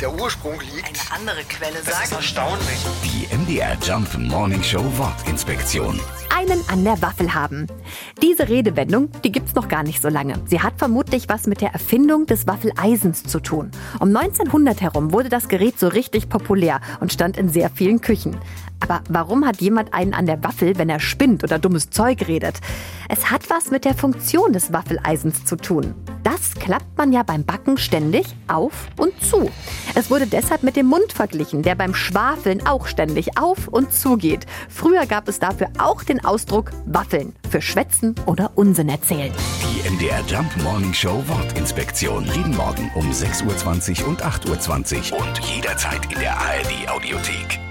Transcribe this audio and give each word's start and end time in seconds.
der 0.00 0.12
Ursprung 0.12 0.60
liegt. 0.60 0.86
Eine 0.86 1.20
andere 1.20 1.42
Quelle 1.44 1.74
Das 1.84 1.88
ist 1.88 2.10
sagt. 2.10 2.12
erstaunlich. 2.12 2.84
Die 3.04 3.34
MDR 3.34 3.76
Jump 3.82 4.16
Morning 4.18 4.62
Show 4.62 4.84
Wortinspektion. 4.98 5.98
einen 6.34 6.62
an 6.68 6.84
der 6.84 7.00
Waffel 7.00 7.32
haben. 7.34 7.66
Diese 8.20 8.48
Redewendung, 8.48 9.08
die 9.24 9.32
gibt's 9.32 9.54
noch 9.54 9.68
gar 9.68 9.82
nicht 9.82 10.02
so 10.02 10.08
lange. 10.08 10.34
Sie 10.46 10.60
hat 10.60 10.74
vermutlich 10.76 11.28
was 11.30 11.46
mit 11.46 11.60
der 11.62 11.70
Erfindung 11.70 12.26
des 12.26 12.46
Waffeleisens 12.46 13.24
zu 13.24 13.40
tun. 13.40 13.70
Um 14.00 14.14
1900 14.14 14.80
herum 14.82 15.12
wurde 15.12 15.30
das 15.30 15.48
Gerät 15.48 15.78
so 15.78 15.88
richtig 15.88 16.28
populär 16.28 16.80
und 17.00 17.12
stand 17.12 17.38
in 17.38 17.48
sehr 17.48 17.70
vielen 17.70 18.00
Küchen. 18.02 18.36
Aber 18.80 19.00
warum 19.08 19.46
hat 19.46 19.62
jemand 19.62 19.94
einen 19.94 20.12
an 20.12 20.26
der 20.26 20.44
Waffel, 20.44 20.76
wenn 20.76 20.90
er 20.90 21.00
spinnt 21.00 21.42
oder 21.42 21.58
dummes 21.58 21.88
Zeug 21.88 22.28
redet? 22.28 22.60
Es 23.08 23.30
hat 23.30 23.48
was 23.48 23.70
mit 23.70 23.86
der 23.86 23.94
Funktion 23.94 24.52
des 24.52 24.72
Waffeleisens 24.74 25.46
zu 25.46 25.56
tun. 25.56 25.94
Das 26.26 26.56
klappt 26.56 26.98
man 26.98 27.12
ja 27.12 27.22
beim 27.22 27.44
Backen 27.44 27.78
ständig 27.78 28.26
auf 28.48 28.88
und 28.96 29.12
zu. 29.22 29.48
Es 29.94 30.10
wurde 30.10 30.26
deshalb 30.26 30.64
mit 30.64 30.74
dem 30.74 30.86
Mund 30.86 31.12
verglichen, 31.12 31.62
der 31.62 31.76
beim 31.76 31.94
Schwafeln 31.94 32.66
auch 32.66 32.88
ständig 32.88 33.38
auf 33.38 33.68
und 33.68 33.92
zu 33.92 34.16
geht. 34.16 34.44
Früher 34.68 35.06
gab 35.06 35.28
es 35.28 35.38
dafür 35.38 35.68
auch 35.78 36.02
den 36.02 36.24
Ausdruck 36.24 36.72
Waffeln 36.84 37.32
für 37.48 37.62
Schwätzen 37.62 38.16
oder 38.26 38.50
Unsinn 38.56 38.88
erzählen. 38.88 39.32
Die 39.62 39.88
MDR 39.88 40.20
Jump 40.26 40.50
Morning 40.64 40.92
Show 40.92 41.22
Wortinspektion. 41.28 42.24
Jeden 42.34 42.56
Morgen 42.56 42.90
um 42.96 43.08
6.20 43.12 44.02
Uhr 44.02 44.08
und 44.08 44.24
8.20 44.24 45.12
Uhr 45.12 45.20
und 45.20 45.38
jederzeit 45.38 46.12
in 46.12 46.18
der 46.18 46.36
ARD 46.36 46.88
Audiothek. 46.88 47.65